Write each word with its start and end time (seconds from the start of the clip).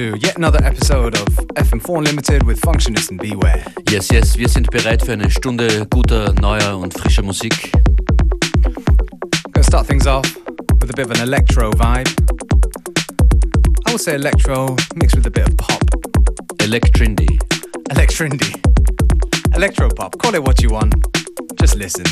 to 0.00 0.16
yet 0.18 0.38
another 0.38 0.64
episode 0.64 1.14
of 1.14 1.26
FM4 1.56 1.98
Unlimited 1.98 2.42
with 2.44 2.58
Functionist 2.62 3.10
and 3.10 3.20
Beware. 3.20 3.62
Yes, 3.90 4.10
yes, 4.10 4.38
wir 4.38 4.48
sind 4.48 4.70
bereit 4.70 5.02
für 5.02 5.12
eine 5.12 5.30
Stunde 5.30 5.86
guter, 5.90 6.32
neuer 6.40 6.78
und 6.78 6.94
frischer 6.94 7.22
Musik. 7.22 7.70
Gonna 9.52 9.62
start 9.62 9.86
things 9.86 10.06
off 10.06 10.24
with 10.80 10.88
a 10.88 10.94
bit 10.96 11.04
of 11.04 11.10
an 11.10 11.20
electro 11.20 11.70
vibe. 11.72 12.08
I 13.86 13.90
would 13.90 14.00
say 14.00 14.14
electro 14.14 14.74
mixed 14.94 15.16
with 15.16 15.26
a 15.26 15.30
bit 15.30 15.46
of 15.46 15.56
pop. 15.58 15.82
Electrindy. 16.60 17.38
Electrindy. 17.90 18.54
Electro 19.54 19.90
pop. 19.90 20.16
Call 20.16 20.34
it 20.34 20.42
what 20.42 20.62
you 20.62 20.70
want. 20.70 20.94
Just 21.58 21.76
listen. 21.76 22.06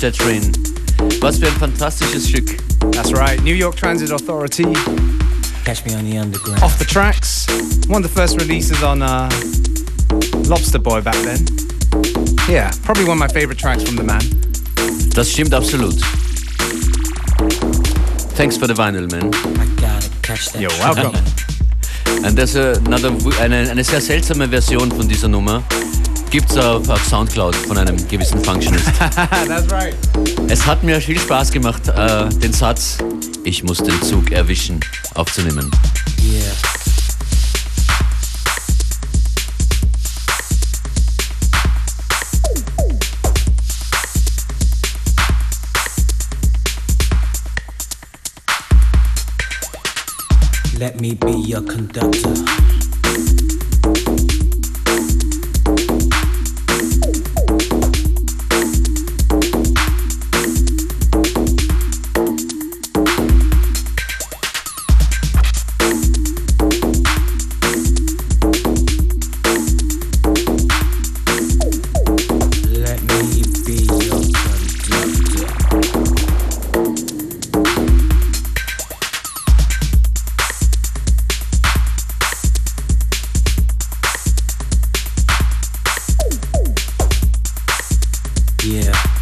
To 0.00 0.10
catch 0.10 0.18
that 0.18 0.24
train. 0.24 0.52
Was 1.20 1.38
für 1.38 1.46
ein 1.46 1.52
fantastisches 1.52 2.28
Stück. 2.28 2.58
That's 2.92 3.12
right, 3.12 3.42
New 3.42 3.54
York 3.54 3.76
Transit 3.76 4.10
Authority. 4.10 4.72
Catch 5.64 5.84
me 5.86 5.94
on 5.94 6.04
the 6.04 6.18
underground. 6.18 6.62
Off 6.62 6.78
the 6.78 6.84
tracks. 6.84 7.46
One 7.88 8.02
of 8.04 8.10
the 8.10 8.14
first 8.14 8.40
releases 8.40 8.82
on 8.82 9.02
uh, 9.02 9.28
Lobster 10.48 10.78
Boy 10.78 11.00
back 11.00 11.16
then. 11.24 11.38
Yeah, 12.48 12.70
probably 12.82 13.04
one 13.04 13.16
of 13.16 13.20
my 13.20 13.28
favorite 13.28 13.58
tracks 13.58 13.82
from 13.82 13.96
the 13.96 14.04
man. 14.04 14.22
Das 15.10 15.28
stimmt 15.30 15.52
absolut. 15.52 15.94
Thanks 18.36 18.56
for 18.56 18.66
the 18.66 18.74
vinyl, 18.74 19.10
man. 19.10 19.32
I 19.58 19.66
gotta 19.80 20.10
catch 20.22 20.50
that 20.52 20.60
You're 20.60 20.70
welcome. 20.80 21.14
And 22.24 22.36
there's 22.36 22.56
a, 22.56 22.80
another, 22.86 23.10
eine, 23.40 23.68
eine 23.70 23.84
sehr 23.84 24.00
seltsame 24.00 24.48
Version 24.48 24.90
von 24.90 25.06
dieser 25.08 25.28
Nummer. 25.28 25.62
Gibt's 26.30 26.56
auf, 26.56 26.88
auf 26.88 27.04
Soundcloud 27.04 27.54
von 27.54 27.78
einem 27.78 27.96
gewissen 28.08 28.42
Functionist. 28.42 28.86
That's 28.98 29.70
right. 29.72 29.94
Es 30.48 30.66
hat 30.66 30.82
mir 30.82 31.00
viel 31.00 31.18
Spaß 31.18 31.50
gemacht, 31.50 31.88
äh, 31.88 32.28
den 32.28 32.52
Satz 32.52 32.98
Ich 33.44 33.62
muss 33.62 33.78
den 33.78 34.00
Zug 34.02 34.32
erwischen 34.32 34.80
aufzunehmen. 35.14 35.70
Yeah. 36.22 36.52
Let 50.78 51.00
me 51.00 51.14
be 51.14 51.32
your 51.32 51.62
conductor. 51.62 52.34
Yeah. 88.66 89.15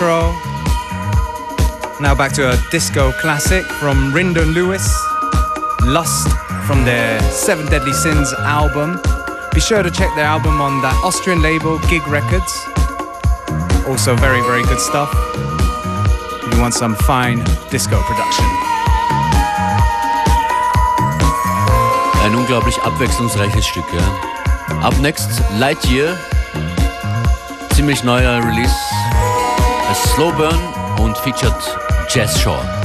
Lot. 0.00 0.34
Now 2.00 2.14
back 2.14 2.32
to 2.34 2.50
a 2.50 2.56
disco 2.70 3.12
classic 3.12 3.64
from 3.80 4.12
Rindon 4.12 4.54
Lewis, 4.54 4.88
Lust 5.82 6.28
from 6.66 6.84
their 6.84 7.20
Seven 7.30 7.66
Deadly 7.66 7.92
Sins 7.92 8.32
album. 8.32 9.00
Be 9.52 9.60
sure 9.60 9.82
to 9.82 9.90
check 9.90 10.08
their 10.16 10.24
album 10.24 10.60
on 10.60 10.80
that 10.82 10.94
Austrian 11.04 11.42
label, 11.42 11.78
Gig 11.90 12.06
Records. 12.08 12.52
Also, 13.86 14.14
very, 14.16 14.40
very 14.42 14.62
good 14.62 14.80
stuff. 14.80 15.10
If 16.46 16.54
you 16.54 16.60
want 16.60 16.74
some 16.74 16.94
fine 16.94 17.44
disco 17.70 18.00
production. 18.02 18.46
Ein 22.24 22.34
unglaublich 22.34 22.78
abwechslungsreiches 22.82 23.66
Stück, 23.66 23.86
ja. 23.92 24.86
Up 24.86 24.96
next, 25.00 25.42
Lightyear. 25.58 26.16
Ziemlich 27.74 28.04
neuer 28.04 28.38
Release. 28.44 28.89
A 29.90 29.92
Slow 29.92 30.30
Burn 30.36 31.00
und 31.00 31.18
featured 31.18 31.52
Jazz 32.08 32.40
Shaw. 32.40 32.79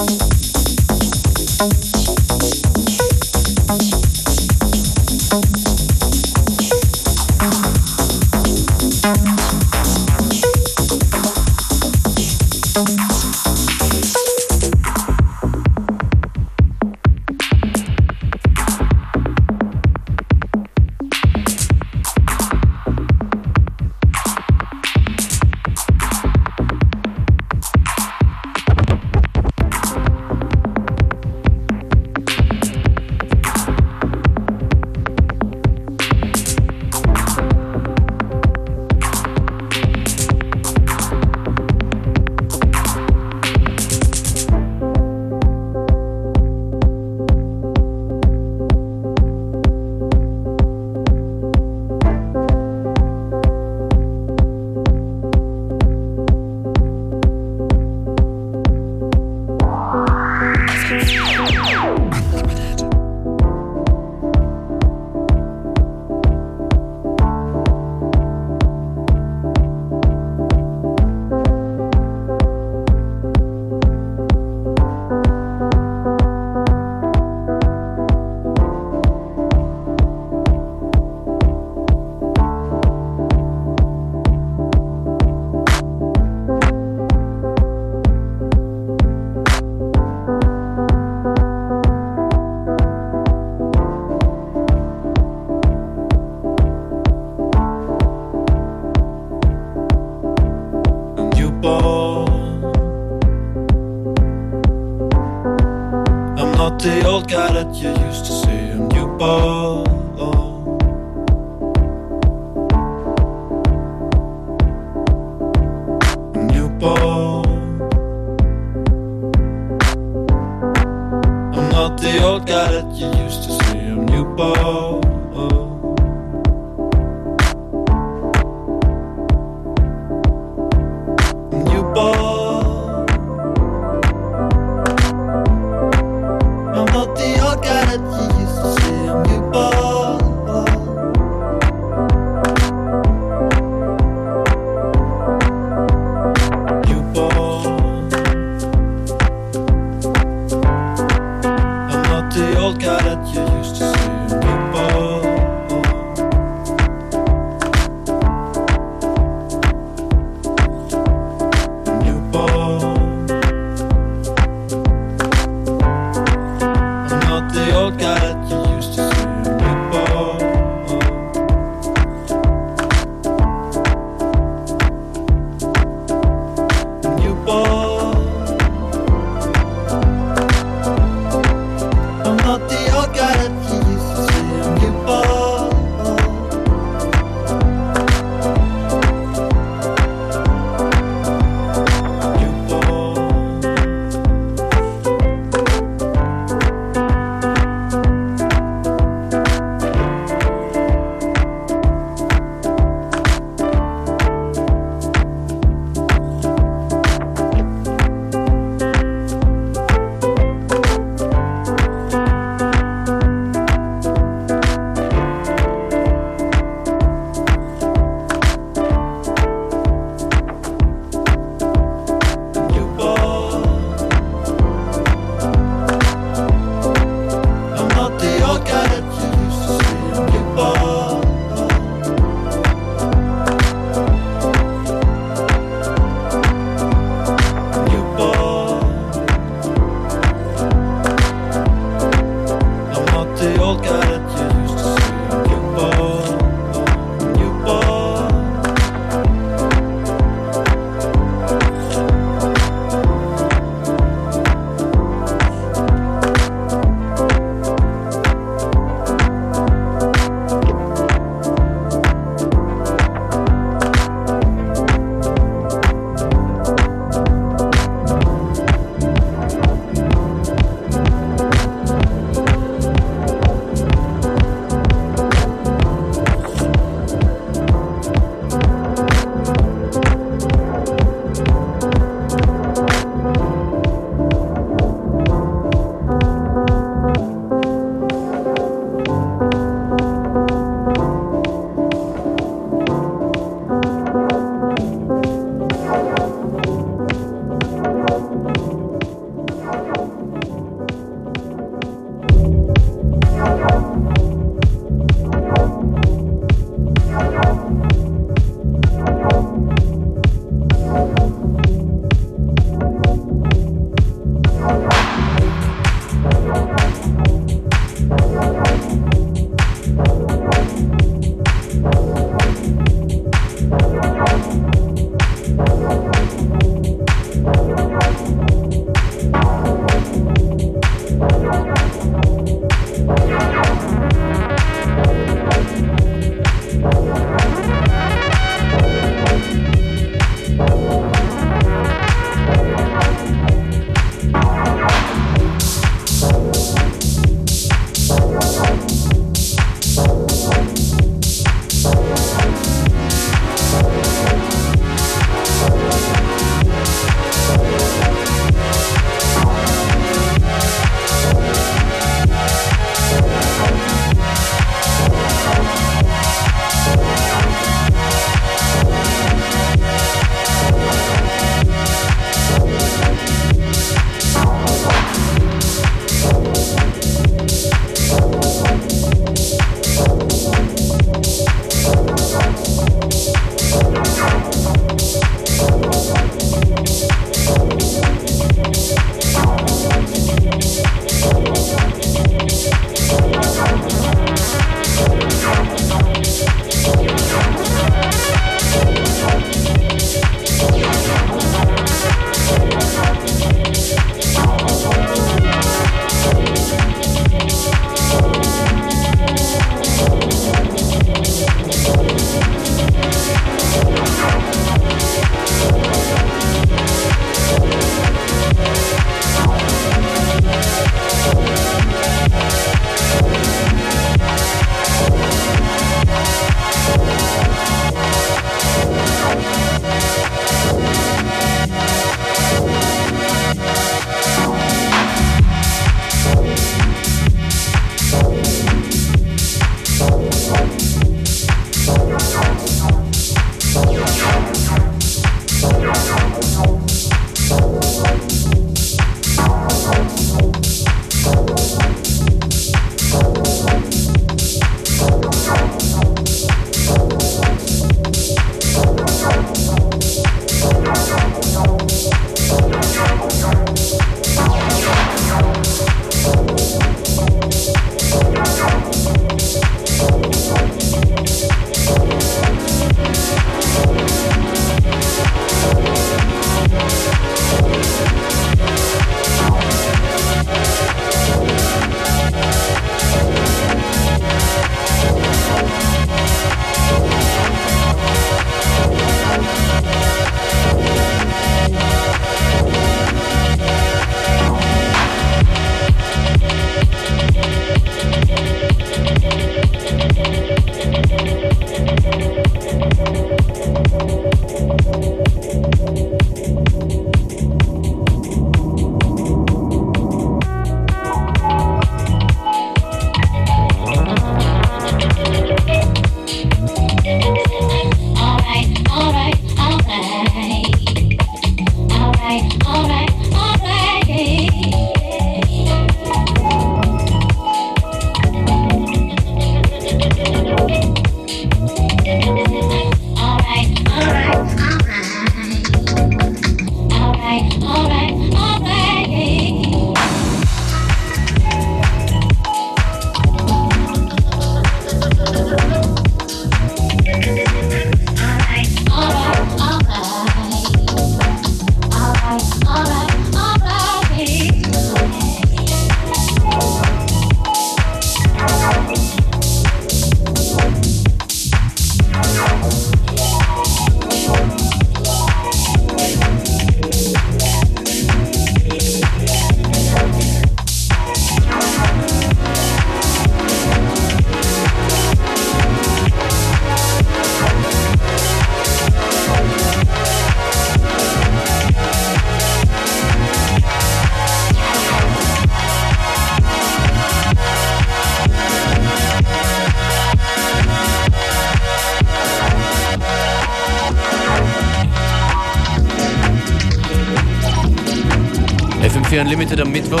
FM4 599.08 599.20
Unlimited 599.22 599.60
am 599.60 599.72
Mittwoch. 599.72 600.00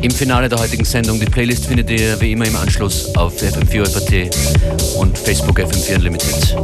Im 0.00 0.10
Finale 0.12 0.48
der 0.48 0.60
heutigen 0.60 0.84
Sendung. 0.84 1.18
Die 1.18 1.26
Playlist 1.26 1.66
findet 1.66 1.90
ihr 1.90 2.20
wie 2.20 2.32
immer 2.32 2.46
im 2.46 2.54
Anschluss 2.54 3.12
auf 3.16 3.34
FM4 3.42 3.80
und 4.96 5.18
Facebook 5.18 5.58
FM4 5.58 5.96
Unlimited. 5.96 6.56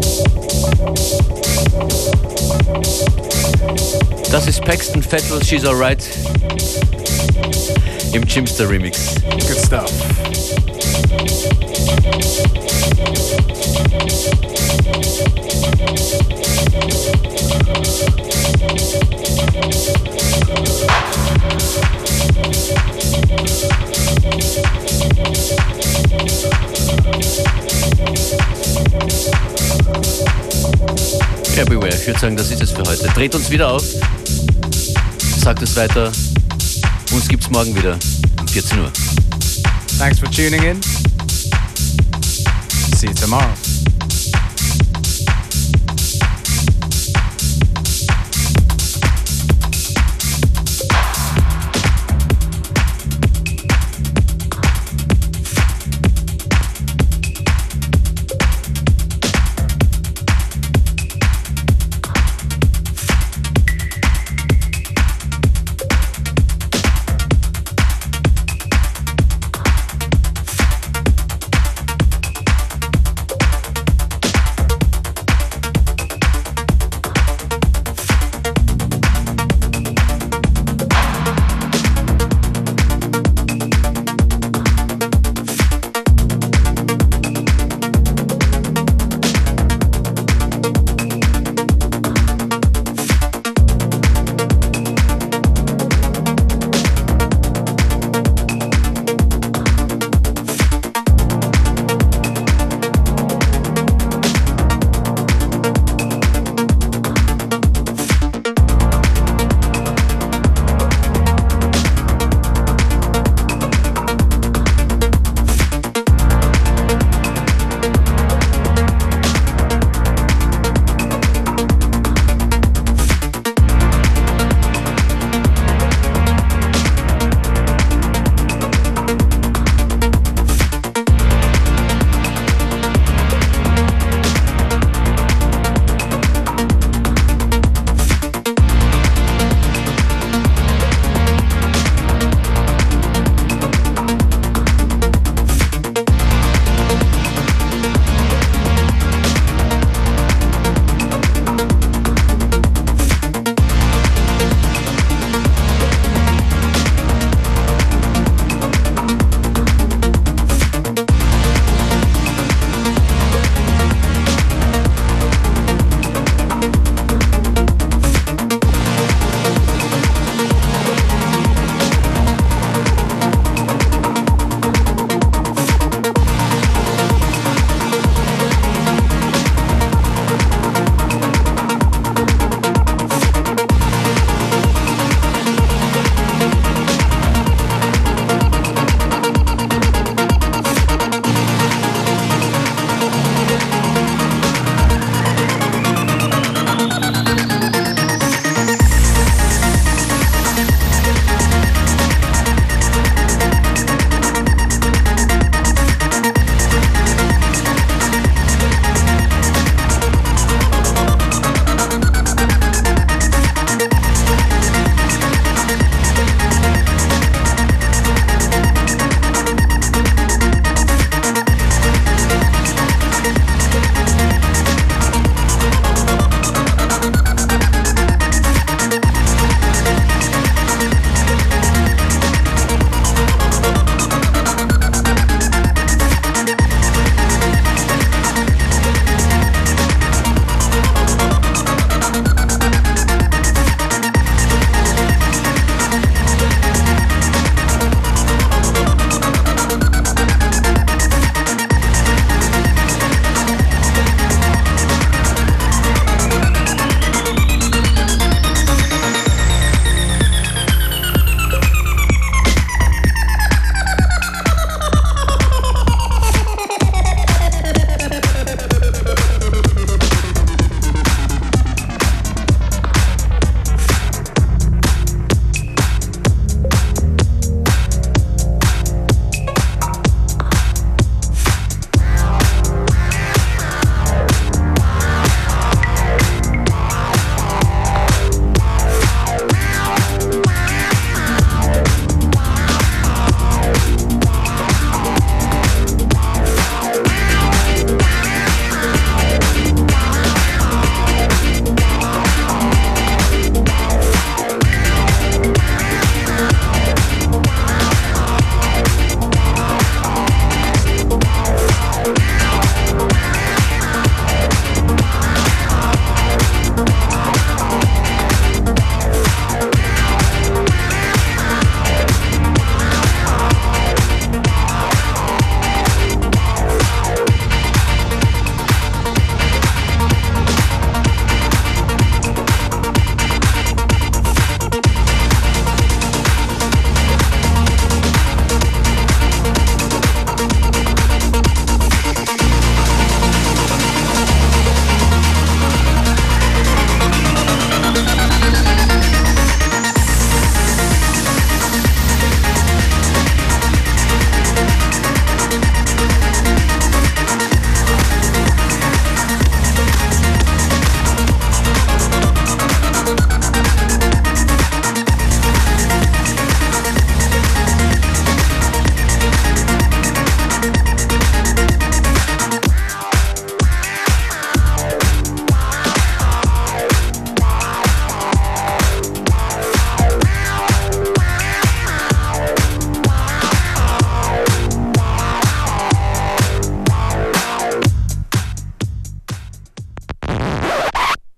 Das 4.31 4.47
ist 4.47 4.61
Paxton 4.63 5.03
Fettel, 5.03 5.43
She's 5.45 5.65
Alright 5.65 6.05
im 8.13 8.25
Chimster 8.27 8.69
Remix. 8.71 9.15
Good 9.31 9.59
stuff. 9.67 9.93
Ich 32.09 32.15
würde 32.15 32.21
sagen, 32.21 32.37
das 32.39 32.51
ist 32.51 32.63
es 32.63 32.71
für 32.71 32.85
heute. 32.85 33.07
Dreht 33.09 33.35
uns 33.35 33.51
wieder 33.51 33.69
auf. 33.69 33.85
Sagt 35.45 35.61
es 35.61 35.77
weiter. 35.77 36.11
Uns 37.13 37.29
gibt's 37.29 37.51
morgen 37.51 37.77
wieder 37.77 37.99
um 38.41 38.49
14 38.49 38.79
Uhr. 38.79 38.91
Thanks 39.99 40.21
for 40.21 40.27
tuning 40.27 40.63
in. 40.63 40.81
See 42.95 43.09
you 43.09 43.15
tomorrow. 43.15 43.68